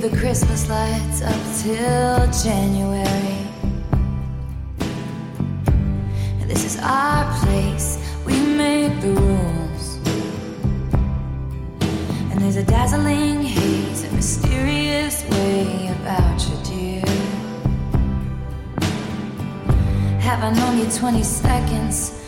The 0.00 0.16
Christmas 0.16 0.66
lights 0.66 1.20
up 1.20 1.40
till 1.62 2.42
January. 2.42 3.36
This 6.46 6.64
is 6.64 6.78
our 6.82 7.24
place, 7.44 7.98
we 8.24 8.40
make 8.40 8.98
the 9.02 9.08
rules. 9.08 9.98
And 12.30 12.40
there's 12.40 12.56
a 12.56 12.64
dazzling 12.64 13.42
haze, 13.42 14.04
a 14.04 14.12
mysterious 14.12 15.22
way 15.28 15.94
about 16.00 16.48
you, 16.48 16.56
dear. 16.64 17.04
Have 20.18 20.42
I 20.42 20.50
known 20.54 20.78
you 20.78 20.90
20 20.90 21.22
seconds 21.22 22.19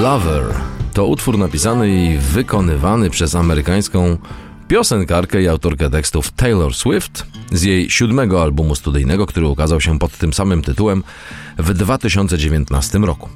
Lover 0.00 0.54
to 0.92 1.06
utwór 1.06 1.38
napisany 1.38 1.90
i 1.90 2.18
wykonywany 2.18 3.10
przez 3.10 3.34
amerykańską 3.34 4.18
piosenkarkę 4.68 5.42
i 5.42 5.48
autorkę 5.48 5.90
tekstów 5.90 6.30
Taylor 6.30 6.74
Swift 6.74 7.26
z 7.52 7.62
jej 7.62 7.90
siódmego 7.90 8.42
albumu 8.42 8.74
studyjnego, 8.74 9.26
który 9.26 9.46
ukazał 9.46 9.80
się 9.80 9.98
pod 9.98 10.18
tym 10.18 10.32
samym 10.32 10.62
tytułem 10.62 11.02
w 11.58 11.74
2019 11.74 12.98
roku. 12.98 13.28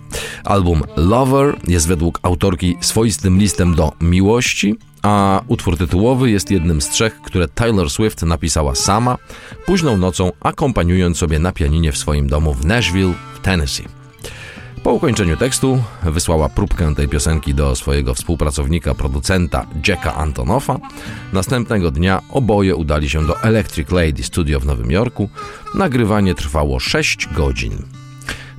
Album 0.44 0.82
Lover 0.96 1.56
jest 1.68 1.88
według 1.88 2.20
autorki 2.22 2.76
swoistym 2.80 3.38
listem 3.38 3.74
do 3.74 3.92
miłości, 4.00 4.74
a 5.02 5.40
utwór 5.48 5.78
tytułowy 5.78 6.30
jest 6.30 6.50
jednym 6.50 6.80
z 6.80 6.88
trzech, 6.88 7.20
które 7.22 7.48
Taylor 7.48 7.90
Swift 7.90 8.22
napisała 8.22 8.74
sama, 8.74 9.18
późną 9.66 9.96
nocą 9.96 10.32
akompaniując 10.40 11.18
sobie 11.18 11.38
na 11.38 11.52
pianinie 11.52 11.92
w 11.92 11.98
swoim 11.98 12.28
domu 12.28 12.54
w 12.54 12.66
Nashville 12.66 13.14
w 13.34 13.40
Tennessee. 13.40 13.95
Po 14.86 14.92
ukończeniu 14.92 15.36
tekstu 15.36 15.82
wysłała 16.02 16.48
próbkę 16.48 16.94
tej 16.94 17.08
piosenki 17.08 17.54
do 17.54 17.76
swojego 17.76 18.14
współpracownika, 18.14 18.94
producenta 18.94 19.66
Jacka 19.88 20.14
Antonoffa. 20.14 20.78
Następnego 21.32 21.90
dnia 21.90 22.22
oboje 22.30 22.76
udali 22.76 23.10
się 23.10 23.26
do 23.26 23.42
Electric 23.42 23.90
Lady 23.90 24.22
Studio 24.22 24.60
w 24.60 24.66
Nowym 24.66 24.90
Jorku. 24.90 25.28
Nagrywanie 25.74 26.34
trwało 26.34 26.80
6 26.80 27.28
godzin. 27.32 27.95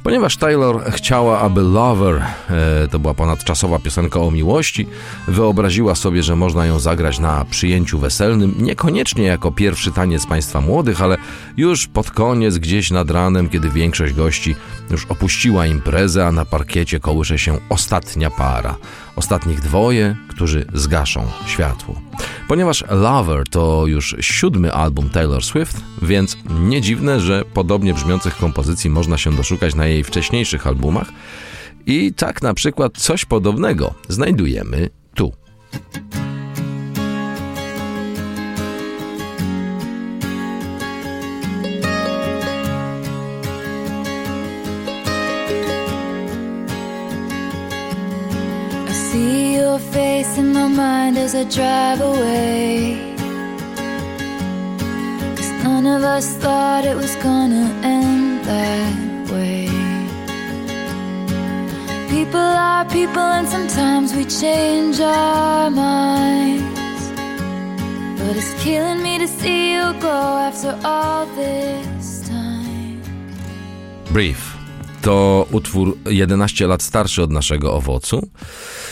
Ponieważ 0.08 0.38
Taylor 0.38 0.92
chciała, 0.92 1.40
aby 1.40 1.62
Lover, 1.62 2.16
e, 2.50 2.88
to 2.88 3.00
była 3.00 3.14
ponadczasowa 3.14 3.80
piosenka 3.80 4.20
o 4.20 4.32
miłości, 4.32 4.88
wyobraziła 5.28 5.96
sobie, 5.96 6.24
że 6.24 6.36
można 6.36 6.66
ją 6.66 6.80
zagrać 6.80 7.20
na 7.20 7.46
przyjęciu 7.46 8.00
weselnym, 8.00 8.56
niekoniecznie 8.60 9.24
jako 9.24 9.52
pierwszy 9.52 9.92
taniec 9.92 10.26
państwa 10.26 10.62
młodych, 10.62 11.02
ale 11.02 11.18
już 11.58 11.88
pod 11.88 12.12
koniec, 12.12 12.58
gdzieś 12.58 12.92
nad 12.92 13.12
ranem, 13.12 13.50
kiedy 13.50 13.70
większość 13.70 14.14
gości 14.14 14.56
już 14.92 15.06
opuściła 15.06 15.66
imprezę, 15.66 16.28
a 16.28 16.32
na 16.32 16.46
parkiecie 16.46 17.00
kołysze 17.00 17.40
się 17.40 17.58
ostatnia 17.70 18.30
para. 18.30 18.76
Ostatnich 19.16 19.62
dwoje, 19.62 20.16
którzy 20.30 20.66
zgaszą 20.74 21.28
światło. 21.46 22.02
Ponieważ 22.48 22.84
Lover 22.90 23.50
to 23.50 23.88
już 23.88 24.16
siódmy 24.20 24.74
album 24.74 25.10
Taylor 25.10 25.44
Swift, 25.44 25.82
więc 26.02 26.38
nie 26.60 26.82
dziwne, 26.82 27.20
że 27.20 27.44
podobnie 27.54 27.94
brzmiących 27.94 28.38
kompozycji 28.38 28.90
można 28.90 29.18
się 29.18 29.36
doszukać 29.36 29.76
na 29.76 29.88
jej 29.88 30.04
wcześniejszych 30.04 30.68
albumach. 30.68 31.08
I 31.86 32.14
tak 32.14 32.42
na 32.42 32.54
przykład 32.54 32.98
coś 32.98 33.26
podobnego 33.26 33.94
znajdujemy 34.10 34.90
tu. 35.16 35.34
Your 49.78 49.92
face 49.92 50.38
in 50.38 50.54
my 50.54 50.68
mind 50.68 51.18
as 51.18 51.36
I 51.36 51.44
drive 51.44 52.02
away. 52.02 52.98
Cause 55.36 55.52
none 55.64 55.86
of 55.96 56.04
us 56.04 56.28
thought 56.44 56.84
it 56.86 56.96
was 56.96 57.16
gonna 57.24 57.68
end 57.84 58.46
that 58.46 59.32
way. 59.32 59.70
People 62.10 62.50
are 62.70 62.86
people, 62.86 63.28
and 63.38 63.48
sometimes 63.48 64.16
we 64.16 64.26
change 64.26 65.00
our 65.00 65.70
minds. 65.70 67.02
But 68.18 68.36
it's 68.36 68.54
killing 68.64 69.02
me 69.04 69.20
to 69.20 69.28
see 69.28 69.74
you 69.74 69.94
go 70.00 70.20
after 70.48 70.74
all 70.84 71.26
this 71.36 72.28
time. 72.30 73.02
Brief. 74.12 74.58
To 75.02 75.48
utwór 75.52 75.98
11 76.06 76.68
lat 76.68 76.82
starszy 76.82 77.24
od 77.24 77.32
naszego 77.32 77.74
owocu. 77.74 78.28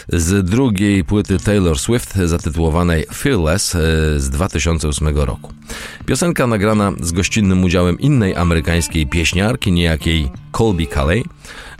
Z 0.09 0.49
drugiej 0.49 1.03
płyty 1.03 1.37
Taylor 1.37 1.79
Swift 1.79 2.15
zatytułowanej 2.15 3.05
Fearless 3.13 3.75
e, 3.75 3.79
z 4.19 4.29
2008 4.29 5.17
roku. 5.17 5.53
Piosenka 6.05 6.47
nagrana 6.47 6.91
z 7.01 7.11
gościnnym 7.11 7.63
udziałem 7.63 7.99
innej 7.99 8.35
amerykańskiej 8.35 9.07
pieśniarki, 9.07 9.71
niejakiej 9.71 10.31
Colby 10.51 10.87
Calais. 10.87 11.23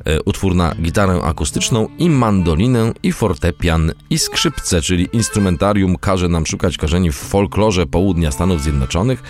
E, 0.05 0.21
Utwór 0.21 0.55
na 0.55 0.75
gitarę 0.81 1.21
akustyczną 1.23 1.87
i 1.97 2.09
mandolinę 2.09 2.93
i 3.03 3.11
fortepian 3.11 3.91
i 4.09 4.19
skrzypce, 4.19 4.81
czyli 4.81 5.09
instrumentarium 5.13 5.97
każe 5.97 6.29
nam 6.29 6.45
szukać 6.45 6.77
korzeni 6.77 7.11
w 7.11 7.15
folklorze 7.15 7.85
południa 7.85 8.31
Stanów 8.31 8.61
Zjednoczonych, 8.61 9.23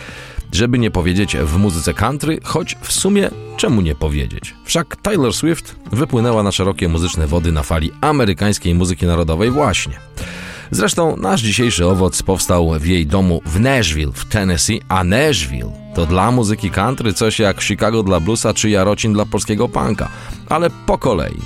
żeby 0.55 0.79
nie 0.79 0.91
powiedzieć 0.91 1.37
w 1.37 1.57
muzyce 1.57 1.93
country, 1.93 2.39
choć 2.43 2.77
w 2.81 2.91
sumie 2.91 3.29
czemu 3.57 3.81
nie 3.81 3.95
powiedzieć? 3.95 4.55
Wszak 4.65 4.95
Taylor 4.95 5.33
Swift 5.33 5.75
wypłynęła 5.91 6.43
na 6.43 6.51
szerokie 6.51 6.87
muzyczne 6.87 7.27
wody 7.27 7.51
na 7.51 7.63
fali 7.63 7.91
amerykańskiej 8.01 8.75
muzyki 8.75 9.05
narodowej 9.05 9.51
właśnie. 9.51 9.99
Zresztą 10.71 11.17
nasz 11.17 11.41
dzisiejszy 11.41 11.85
owoc 11.85 12.21
powstał 12.21 12.79
w 12.79 12.85
jej 12.85 13.07
domu 13.07 13.41
w 13.45 13.59
Nashville 13.59 14.11
w 14.13 14.25
Tennessee, 14.25 14.81
a 14.89 15.03
Nashville 15.03 15.71
to 15.95 16.05
dla 16.05 16.31
muzyki 16.31 16.71
country 16.71 17.13
coś 17.13 17.39
jak 17.39 17.61
Chicago 17.61 18.03
dla 18.03 18.19
bluesa 18.19 18.53
czy 18.53 18.69
Jarocin 18.69 19.13
dla 19.13 19.25
polskiego 19.25 19.69
punka, 19.69 20.09
ale 20.49 20.69
po 20.85 20.97
kolei. 20.97 21.37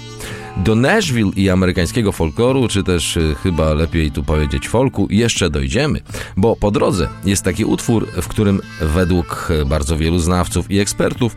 Do 0.64 0.76
Nashville 0.76 1.32
i 1.36 1.50
amerykańskiego 1.50 2.12
folkloru, 2.12 2.68
czy 2.68 2.84
też 2.84 3.18
y, 3.18 3.36
chyba 3.44 3.74
lepiej 3.74 4.12
tu 4.12 4.24
powiedzieć 4.24 4.70
folku, 4.70 5.08
jeszcze 5.10 5.50
dojdziemy, 5.50 6.02
bo 6.38 6.56
po 6.56 6.72
drodze 6.72 7.10
jest 7.26 7.44
taki 7.44 7.66
utwór, 7.66 8.08
w 8.22 8.28
którym 8.28 8.62
według 8.82 9.48
y, 9.52 9.66
bardzo 9.66 9.98
wielu 9.98 10.20
znawców 10.20 10.72
i 10.72 10.80
ekspertów 10.80 11.36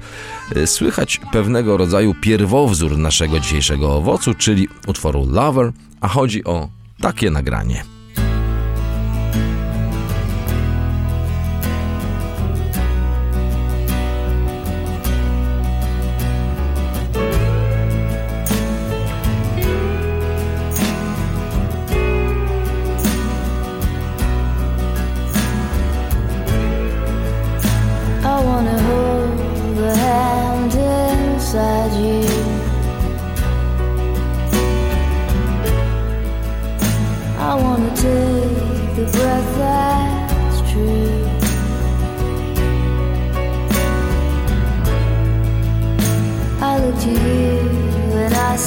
y, 0.56 0.66
słychać 0.66 1.20
pewnego 1.32 1.76
rodzaju 1.76 2.14
pierwowzór 2.22 2.98
naszego 2.98 3.40
dzisiejszego 3.40 3.96
owocu, 3.96 4.34
czyli 4.34 4.68
utworu 4.86 5.26
Lover, 5.30 5.72
a 6.00 6.08
chodzi 6.08 6.44
o 6.44 6.68
takie 7.00 7.30
nagranie. 7.30 7.91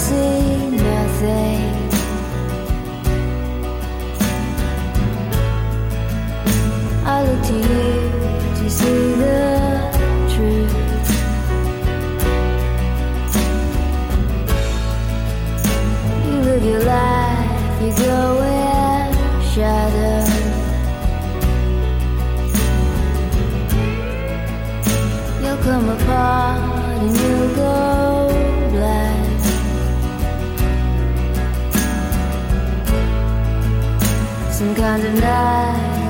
See 0.06 0.44
Some 34.56 34.74
kind 34.74 35.04
of 35.04 35.13
night 35.16 36.05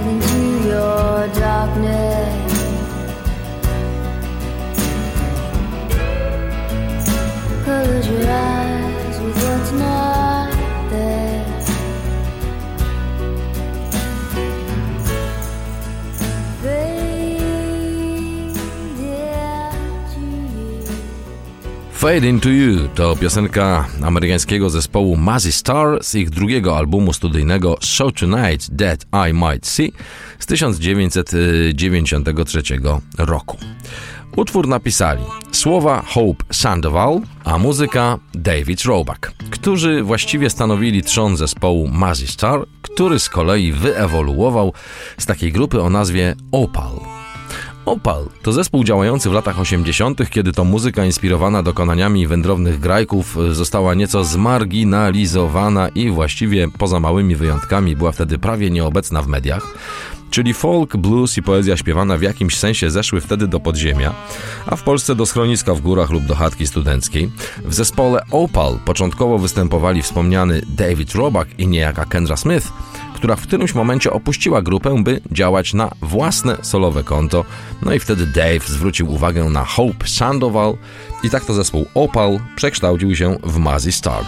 Fade 22.05 22.29
Into 22.29 22.49
You 22.49 22.87
to 22.95 23.15
piosenka 23.15 23.87
amerykańskiego 24.03 24.69
zespołu 24.69 25.17
Mazzy 25.17 25.51
Star 25.51 26.03
z 26.03 26.15
ich 26.15 26.29
drugiego 26.29 26.77
albumu 26.77 27.13
studyjnego 27.13 27.77
Show 27.81 28.13
Tonight 28.13 28.69
That 28.77 29.05
I 29.29 29.33
Might 29.33 29.67
See 29.67 29.91
z 30.39 30.45
1993 30.45 32.61
roku. 33.17 33.57
Utwór 34.35 34.67
napisali 34.67 35.23
słowa 35.51 36.03
Hope 36.07 36.43
Sandoval, 36.51 37.21
a 37.43 37.57
muzyka 37.57 38.19
David 38.33 38.81
Roback, 38.81 39.31
którzy 39.49 40.03
właściwie 40.03 40.49
stanowili 40.49 41.03
trzon 41.03 41.37
zespołu 41.37 41.87
Mazzy 41.87 42.27
Star, 42.27 42.65
który 42.81 43.19
z 43.19 43.29
kolei 43.29 43.71
wyewoluował 43.71 44.73
z 45.17 45.25
takiej 45.25 45.51
grupy 45.51 45.81
o 45.81 45.89
nazwie 45.89 46.35
Opal. 46.51 47.24
Opal 47.85 48.25
to 48.41 48.51
zespół 48.51 48.83
działający 48.83 49.29
w 49.29 49.33
latach 49.33 49.59
80., 49.59 50.29
kiedy 50.29 50.53
to 50.53 50.63
muzyka 50.63 51.05
inspirowana 51.05 51.63
dokonaniami 51.63 52.27
wędrownych 52.27 52.79
grajków 52.79 53.37
została 53.51 53.93
nieco 53.93 54.23
zmarginalizowana 54.23 55.89
i 55.89 56.09
właściwie 56.09 56.67
poza 56.77 56.99
małymi 56.99 57.35
wyjątkami 57.35 57.95
była 57.95 58.11
wtedy 58.11 58.37
prawie 58.37 58.69
nieobecna 58.69 59.21
w 59.21 59.27
mediach. 59.27 59.77
Czyli 60.35 60.53
folk, 60.53 60.97
blues 60.97 61.37
i 61.37 61.41
poezja 61.41 61.77
śpiewana 61.77 62.17
w 62.17 62.21
jakimś 62.21 62.57
sensie 62.57 62.91
zeszły 62.91 63.21
wtedy 63.21 63.47
do 63.47 63.59
podziemia, 63.59 64.13
a 64.65 64.75
w 64.75 64.83
Polsce 64.83 65.15
do 65.15 65.25
schroniska 65.25 65.73
w 65.73 65.81
górach 65.81 66.09
lub 66.09 66.25
do 66.25 66.35
chatki 66.35 66.67
studenckiej. 66.67 67.31
W 67.65 67.73
zespole 67.73 68.21
Opal 68.31 68.79
początkowo 68.85 69.37
występowali 69.37 70.01
wspomniany 70.01 70.61
David 70.67 71.11
Roback 71.11 71.59
i 71.59 71.67
niejaka 71.67 72.05
Kendra 72.05 72.37
Smith, 72.37 72.67
która 73.13 73.35
w 73.35 73.41
którymś 73.41 73.75
momencie 73.75 74.11
opuściła 74.11 74.61
grupę, 74.61 75.03
by 75.03 75.21
działać 75.31 75.73
na 75.73 75.91
własne 76.01 76.57
solowe 76.61 77.03
konto. 77.03 77.45
No 77.81 77.93
i 77.93 77.99
wtedy 77.99 78.25
Dave 78.25 78.67
zwrócił 78.67 79.11
uwagę 79.11 79.43
na 79.43 79.65
Hope 79.65 80.07
Sandoval 80.07 80.77
i 81.23 81.29
tak 81.29 81.45
to 81.45 81.53
zespół 81.53 81.85
Opal 81.93 82.39
przekształcił 82.55 83.15
się 83.15 83.37
w 83.43 83.57
Mazzy 83.57 83.91
Star. 83.91 84.23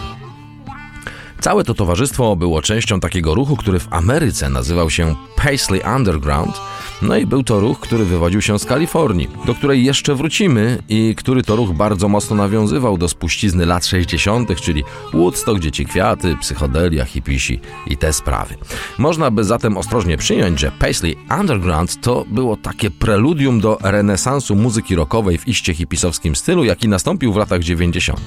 Całe 1.40 1.64
to 1.64 1.74
towarzystwo 1.74 2.36
było 2.36 2.62
częścią 2.62 3.00
takiego 3.00 3.34
ruchu, 3.34 3.56
który 3.56 3.80
w 3.80 3.88
Ameryce 3.90 4.48
nazywał 4.48 4.90
się 4.90 5.14
Paisley 5.36 5.80
Underground. 5.96 6.60
No 7.02 7.16
i 7.16 7.26
był 7.26 7.42
to 7.42 7.60
ruch, 7.60 7.80
który 7.80 8.04
wywodził 8.04 8.42
się 8.42 8.58
z 8.58 8.64
Kalifornii, 8.64 9.28
do 9.46 9.54
której 9.54 9.84
jeszcze 9.84 10.14
wrócimy 10.14 10.82
i 10.88 11.14
który 11.14 11.42
to 11.42 11.56
ruch 11.56 11.72
bardzo 11.72 12.08
mocno 12.08 12.36
nawiązywał 12.36 12.98
do 12.98 13.08
spuścizny 13.08 13.66
lat 13.66 13.86
60., 13.86 14.60
czyli 14.60 14.84
Woodstock, 15.14 15.60
Dzieci 15.60 15.86
Kwiaty, 15.86 16.36
psychodelia, 16.40 17.04
hipisi 17.04 17.60
i 17.86 17.96
te 17.96 18.12
sprawy. 18.12 18.54
Można 18.98 19.30
by 19.30 19.44
zatem 19.44 19.76
ostrożnie 19.76 20.16
przyjąć, 20.16 20.60
że 20.60 20.72
Paisley 20.78 21.16
Underground 21.40 22.00
to 22.00 22.24
było 22.28 22.56
takie 22.56 22.90
preludium 22.90 23.60
do 23.60 23.78
renesansu 23.82 24.56
muzyki 24.56 24.94
rockowej 24.94 25.38
w 25.38 25.48
iście 25.48 25.74
hipisowskim 25.74 26.36
stylu, 26.36 26.64
jaki 26.64 26.88
nastąpił 26.88 27.32
w 27.32 27.36
latach 27.36 27.62
90. 27.62 28.20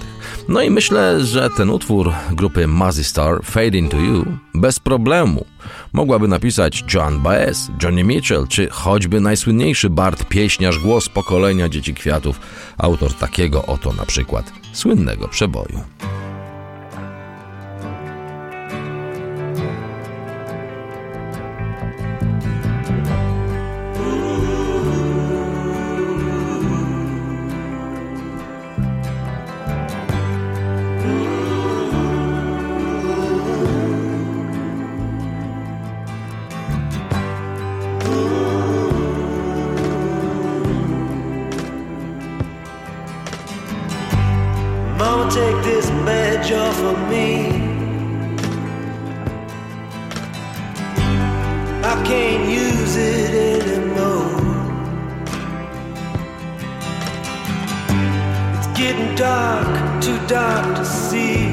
No 0.50 0.62
i 0.62 0.70
myślę, 0.70 1.26
że 1.26 1.50
ten 1.58 1.70
utwór 1.70 2.14
grupy 2.32 2.68
Mazzy 2.68 3.01
Star, 3.04 3.44
Fade 3.44 3.78
Into 3.78 3.98
You, 3.98 4.26
bez 4.56 4.80
problemu 4.80 5.46
mogłaby 5.94 6.28
napisać 6.28 6.84
Joan 6.94 7.20
Baez, 7.20 7.72
Johnny 7.84 8.04
Mitchell, 8.04 8.48
czy 8.48 8.70
choćby 8.70 9.20
najsłynniejszy 9.20 9.90
Bart 9.90 10.26
Pieśniarz, 10.26 10.80
głos 10.80 11.10
pokolenia 11.10 11.70
Dzieci 11.70 11.94
Kwiatów, 11.94 12.40
autor 12.78 13.14
takiego 13.14 13.66
oto 13.66 13.94
na 13.94 14.06
przykład 14.06 14.52
słynnego 14.74 15.28
przeboju. 15.28 15.80
Badge 46.92 47.10
me. 47.10 47.62
I 51.84 52.04
can't 52.06 52.50
use 52.50 52.96
it 52.96 53.64
anymore. 53.64 54.42
It's 58.58 58.68
getting 58.80 59.16
dark, 59.16 60.02
too 60.02 60.20
dark 60.28 60.76
to 60.78 60.86
see. 60.86 61.50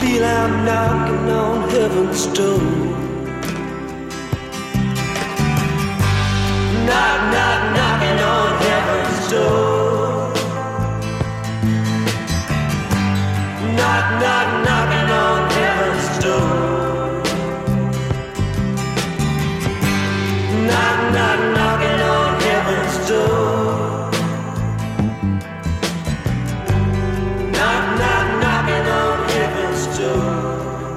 Feel 0.00 0.24
I'm 0.24 0.64
knocking 0.64 1.30
on 1.30 1.70
heaven's 1.70 2.26
door. 2.26 2.60
Knock, 6.86 7.20
knock, 7.32 7.60
knocking 7.76 8.20
on 8.24 8.62
heaven's 8.62 9.30
door. 9.30 9.77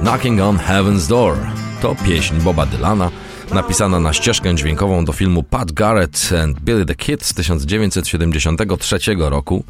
Knocking 0.01 0.41
on 0.41 0.57
Heaven's 0.57 1.07
Door. 1.07 1.37
To 1.81 1.95
pieśń 1.95 2.35
Boba 2.41 2.65
Dylana, 2.65 3.09
napisana 3.53 3.99
na 3.99 4.13
ścieżkę 4.13 4.55
dźwiękową 4.55 5.05
do 5.05 5.13
filmu 5.13 5.43
Pat 5.43 5.71
Garrett 5.71 6.29
and 6.43 6.59
Billy 6.59 6.85
the 6.85 6.95
Kid 6.95 7.25
z 7.25 7.33
1973 7.33 8.99
roku. 9.17 9.63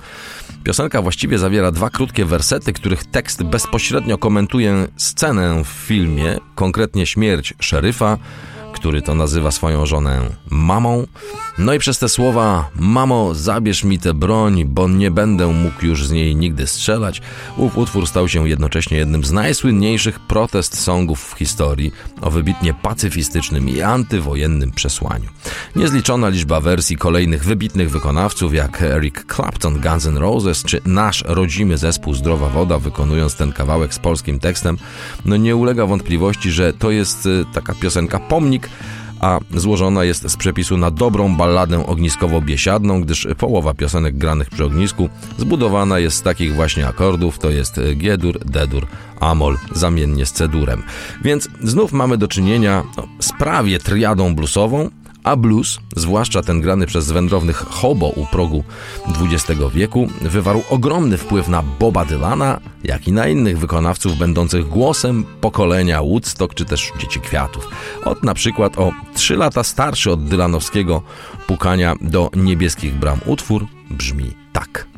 Piosenka 0.63 1.01
właściwie 1.01 1.39
zawiera 1.39 1.71
dwa 1.71 1.89
krótkie 1.89 2.25
wersety, 2.25 2.73
których 2.73 3.05
tekst 3.05 3.43
bezpośrednio 3.43 4.17
komentuje 4.17 4.87
scenę 4.97 5.63
w 5.63 5.67
filmie, 5.67 6.37
konkretnie 6.55 7.05
śmierć 7.05 7.53
szeryfa, 7.59 8.17
który 8.73 9.01
to 9.01 9.15
nazywa 9.15 9.51
swoją 9.51 9.85
żonę 9.85 10.21
mamą. 10.49 11.07
No 11.57 11.73
i 11.73 11.79
przez 11.79 11.99
te 11.99 12.09
słowa 12.09 12.69
Mamo, 12.75 13.35
zabierz 13.35 13.83
mi 13.83 13.99
tę 13.99 14.13
broń, 14.13 14.65
bo 14.65 14.87
nie 14.87 15.11
będę 15.11 15.47
mógł 15.47 15.85
już 15.85 16.07
z 16.07 16.11
niej 16.11 16.35
nigdy 16.35 16.67
strzelać, 16.67 17.21
ów 17.57 17.77
utwór 17.77 18.07
stał 18.07 18.27
się 18.27 18.49
jednocześnie 18.49 18.97
jednym 18.97 19.23
z 19.23 19.31
najsłynniejszych 19.31 20.19
protest 20.19 20.81
songów 20.81 21.23
w 21.23 21.37
historii 21.37 21.91
o 22.21 22.31
wybitnie 22.31 22.73
pacyfistycznym 22.73 23.69
i 23.69 23.81
antywojennym 23.81 24.71
przesłaniu. 24.71 25.29
Niezliczona 25.75 26.29
liczba 26.29 26.59
wersji 26.59 26.97
kolejnych 26.97 27.43
wybitnych 27.43 27.91
wykonawców 27.91 28.53
jak 28.53 28.81
Eric 28.81 29.25
Clapton, 29.35 29.79
Guns 29.79 30.05
N' 30.05 30.17
Roses 30.17 30.63
czy 30.63 30.81
nasz 30.85 31.23
rodzimy 31.27 31.77
zespół 31.77 32.13
Zdrowa 32.13 32.49
Woda 32.49 32.79
wykonując 32.79 33.35
ten 33.35 33.53
kawałek 33.53 33.93
z 33.93 33.99
polskim 33.99 34.39
tekstem, 34.39 34.77
no 35.25 35.37
nie 35.37 35.55
ulega 35.55 35.85
wątpliwości, 35.85 36.51
że 36.51 36.73
to 36.73 36.91
jest 36.91 37.25
y, 37.25 37.45
taka 37.53 37.73
piosenka 37.73 38.19
pomnik 38.19 38.69
a 39.21 39.39
złożona 39.55 40.03
jest 40.03 40.29
z 40.29 40.37
przepisu 40.37 40.77
na 40.77 40.91
dobrą 40.91 41.35
balladę 41.35 41.85
ogniskowo-biesiadną, 41.85 43.01
gdyż 43.01 43.27
połowa 43.37 43.73
piosenek 43.73 44.17
granych 44.17 44.49
przy 44.49 44.65
ognisku 44.65 45.09
zbudowana 45.37 45.99
jest 45.99 46.17
z 46.17 46.21
takich 46.21 46.55
właśnie 46.55 46.87
akordów, 46.87 47.39
to 47.39 47.49
jest 47.49 47.79
G-dur, 47.95 48.39
D-dur, 48.45 48.87
Amol, 49.19 49.57
zamiennie 49.71 50.25
z 50.25 50.31
C-durem. 50.31 50.83
Więc 51.23 51.49
znów 51.63 51.91
mamy 51.91 52.17
do 52.17 52.27
czynienia 52.27 52.83
no, 52.97 53.07
z 53.19 53.31
prawie 53.31 53.79
triadą 53.79 54.35
bluesową, 54.35 54.89
a 55.23 55.35
blues, 55.35 55.79
zwłaszcza 55.95 56.41
ten 56.41 56.61
grany 56.61 56.85
przez 56.85 57.11
wędrownych 57.11 57.57
hobo 57.57 58.07
u 58.07 58.25
progu 58.25 58.63
XX 59.21 59.59
wieku, 59.73 60.07
wywarł 60.21 60.63
ogromny 60.69 61.17
wpływ 61.17 61.47
na 61.47 61.63
Boba 61.79 62.05
Dylana, 62.05 62.59
jak 62.83 63.07
i 63.07 63.11
na 63.11 63.27
innych 63.27 63.59
wykonawców 63.59 64.17
będących 64.17 64.67
głosem 64.67 65.25
pokolenia 65.41 66.01
Woodstock 66.01 66.53
czy 66.53 66.65
też 66.65 66.91
Dzieci 66.99 67.19
Kwiatów. 67.19 67.69
Od 68.05 68.23
na 68.23 68.33
przykład 68.33 68.79
o 68.79 68.91
trzy 69.13 69.35
lata 69.35 69.63
starszy 69.63 70.11
od 70.11 70.25
dylanowskiego 70.25 71.01
pukania 71.47 71.95
do 72.01 72.29
niebieskich 72.35 72.95
bram 72.95 73.19
utwór 73.25 73.67
brzmi 73.89 74.31
tak. 74.53 74.90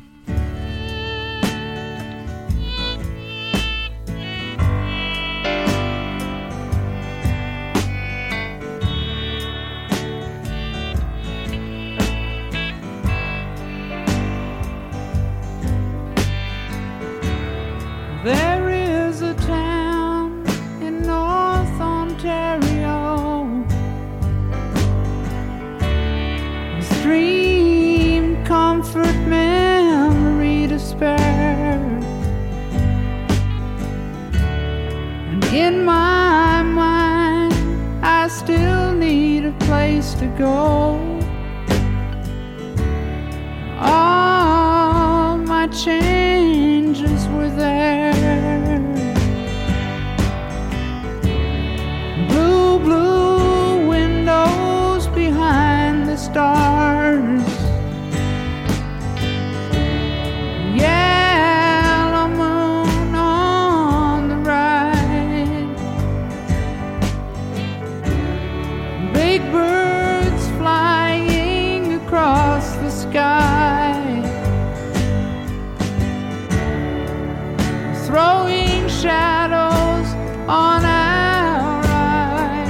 Throwing 78.13 78.87
shadows 78.89 80.13
on 80.47 80.85
our 80.85 81.83
eyes. 81.83 82.69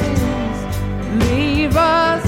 Leave 1.21 1.75
us 1.75 2.23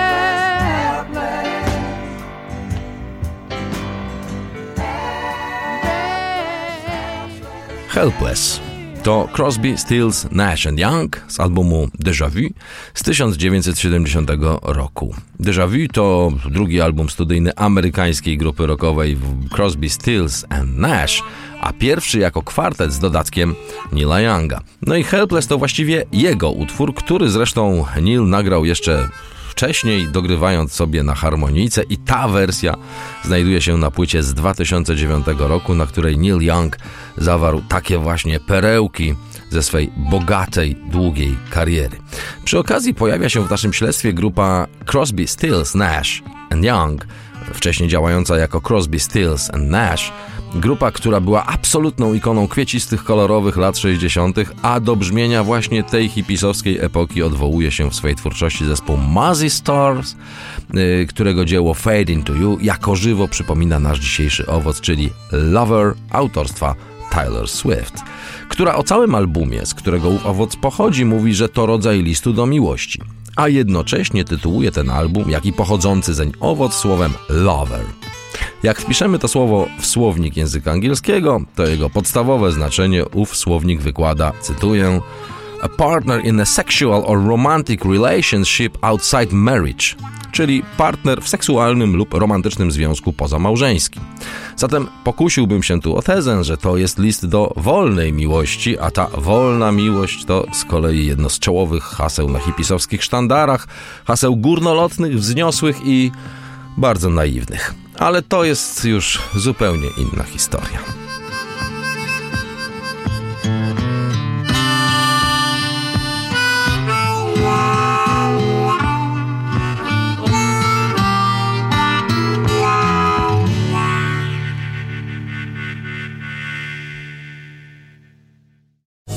Helpless. 7.93 8.62
To 9.03 9.27
Crosby, 9.33 9.77
Stills, 9.77 10.27
Nash 10.31 10.65
Young 10.65 11.25
z 11.27 11.39
albumu 11.39 11.88
Déjà 12.00 12.29
Vu 12.29 12.50
z 12.93 13.03
1970 13.03 14.31
roku. 14.62 15.15
Déjà 15.39 15.67
Vu 15.67 15.88
to 15.93 16.31
drugi 16.50 16.81
album 16.81 17.10
studyjny 17.10 17.51
amerykańskiej 17.55 18.38
grupy 18.38 18.67
rockowej 18.67 19.17
Crosby, 19.55 19.89
Stills 19.89 20.45
and 20.50 20.77
Nash, 20.77 21.24
a 21.62 21.74
pierwszy 21.74 22.19
jako 22.19 22.41
kwartet 22.41 22.93
z 22.93 23.00
dodatkiem 23.00 23.55
Neila 23.91 24.22
Younga. 24.22 24.62
No 24.81 24.95
i 24.95 25.03
Helpless 25.03 25.48
to 25.48 25.57
właściwie 25.57 26.05
jego 26.12 26.51
utwór, 26.51 26.95
który 26.95 27.29
zresztą 27.29 27.86
Neil 28.01 28.29
nagrał 28.29 28.65
jeszcze 28.65 29.10
wcześniej, 29.53 30.07
dogrywając 30.07 30.74
sobie 30.74 31.03
na 31.03 31.15
harmonijce 31.15 31.83
i 31.83 31.98
ta 31.98 32.27
wersja 32.27 32.75
znajduje 33.24 33.62
się 33.62 33.77
na 33.77 33.91
płycie 33.91 34.24
z 34.24 34.33
2009 34.33 35.25
roku, 35.39 35.75
na 35.75 35.86
której 35.86 36.17
Neil 36.17 36.41
Young 36.41 36.77
zawarł 37.17 37.62
takie 37.69 37.98
właśnie 37.98 38.39
perełki 38.39 39.15
ze 39.50 39.63
swej 39.63 39.91
bogatej, 40.12 40.75
długiej 40.91 41.38
kariery. 41.50 41.98
Przy 42.45 42.60
okazji 42.60 42.93
pojawia 42.93 43.29
się 43.29 43.48
w 43.48 43.50
naszym 43.50 43.74
śledztwie 43.74 44.13
grupa 44.13 44.67
Crosby, 44.86 45.27
Stills, 45.27 45.75
Nash 45.75 46.24
and 46.50 46.65
Young, 46.65 47.07
wcześniej 47.53 47.89
działająca 47.89 48.38
jako 48.38 48.62
Crosby, 48.62 49.00
Stills 49.00 49.50
and 49.53 49.69
Nash, 49.69 50.12
grupa, 50.55 50.91
która 50.91 51.19
była 51.19 51.45
absolutną 51.45 52.13
ikoną 52.13 52.48
kwiecistych, 52.48 53.03
kolorowych 53.03 53.57
lat 53.57 53.77
60., 53.77 54.38
a 54.62 54.79
do 54.79 54.95
brzmienia 54.95 55.43
właśnie 55.43 55.83
tej 55.83 56.10
hipisowskiej 56.10 56.79
epoki 56.79 57.24
odwołuje 57.24 57.72
się 57.72 57.89
w 57.89 57.95
swojej 57.95 58.15
twórczości 58.15 58.65
zespół 58.65 58.98
Muzzy 58.98 59.50
Stars, 59.50 60.15
yy, 60.74 61.05
którego 61.10 61.45
dzieło 61.45 61.74
Fade 61.74 62.12
Into 62.12 62.33
You 62.33 62.57
jako 62.62 62.95
żywo 62.95 63.27
przypomina 63.27 63.79
nasz 63.79 64.00
dzisiejszy 64.00 64.48
owoc, 64.48 64.81
czyli 64.81 65.10
Lover 65.31 65.93
autorstwa 66.10 66.75
Tyler 67.12 67.48
Swift, 67.48 67.93
która 68.50 68.75
o 68.75 68.83
całym 68.83 69.15
albumie, 69.15 69.65
z 69.65 69.74
którego 69.74 70.10
owoc 70.24 70.55
pochodzi, 70.55 71.05
mówi, 71.05 71.33
że 71.33 71.50
to 71.50 71.65
rodzaj 71.65 72.03
listu 72.03 72.33
do 72.33 72.45
miłości, 72.45 73.01
a 73.36 73.48
jednocześnie 73.48 74.25
tytułuje 74.25 74.72
ten 74.72 74.89
album, 74.89 75.29
jak 75.29 75.45
i 75.45 75.53
pochodzący 75.53 76.13
zeń 76.13 76.31
owoc 76.39 76.74
słowem 76.74 77.13
lover. 77.29 78.02
Jak 78.63 78.82
wpiszemy 78.82 79.20
to 79.20 79.27
słowo 79.27 79.67
w 79.79 79.86
słownik 79.86 80.38
języka 80.38 80.72
angielskiego, 80.72 81.41
to 81.55 81.67
jego 81.67 81.89
podstawowe 81.89 82.51
znaczenie 82.51 83.05
ów 83.05 83.36
słownik 83.36 83.82
wykłada, 83.82 84.32
cytuję, 84.41 85.01
a 85.62 85.70
partner 85.70 86.25
in 86.25 86.39
a 86.39 86.46
sexual 86.46 87.03
or 87.05 87.25
romantic 87.25 87.82
relationship 87.86 88.77
outside 88.82 89.27
marriage, 89.32 89.86
czyli 90.32 90.63
partner 90.77 91.22
w 91.22 91.29
seksualnym 91.29 91.96
lub 91.96 92.13
romantycznym 92.13 92.72
związku 92.72 93.13
pozamałżeńskim. 93.13 94.01
Zatem 94.55 94.88
pokusiłbym 95.03 95.63
się 95.63 95.82
tu 95.82 95.96
o 95.96 96.01
tezę, 96.01 96.43
że 96.43 96.58
to 96.58 96.77
jest 96.77 97.00
list 97.00 97.25
do 97.25 97.53
wolnej 97.55 98.13
miłości, 98.13 98.79
a 98.79 98.91
ta 98.91 99.08
wolna 99.08 99.72
miłość 99.72 100.25
to 100.25 100.46
z 100.53 100.65
kolei 100.65 101.05
jedno 101.05 101.29
z 101.29 101.39
czołowych 101.39 101.84
haseł 101.84 102.29
na 102.29 102.39
hipisowskich 102.39 103.03
sztandarach, 103.03 103.67
haseł 104.05 104.36
górnolotnych, 104.36 105.15
wzniosłych 105.15 105.77
i 105.86 106.12
bardzo 106.77 107.10
naiwnych. 107.10 107.82
Ale 108.00 108.21
to 108.21 108.43
jest 108.43 108.85
już 108.85 109.21
zupełnie 109.35 109.88
inna 109.97 110.23
historia. 110.23 110.79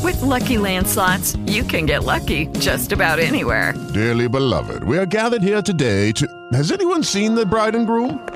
With 0.05 0.23
Lucky 0.23 0.59
Land 0.59 0.87
slots, 0.89 1.37
you 1.47 1.65
can 1.65 1.87
get 1.87 2.05
lucky 2.05 2.47
just 2.61 2.93
about 2.93 3.19
anywhere. 3.19 3.75
Dearly 3.93 4.29
beloved, 4.29 4.85
we 4.85 4.99
are 4.99 5.07
gathered 5.07 5.43
here 5.43 5.63
today 5.63 6.13
to. 6.13 6.27
Has 6.53 6.71
anyone 6.71 7.03
seen 7.03 7.35
the 7.35 7.45
bride 7.45 7.75
and 7.75 7.87
groom? 7.87 8.36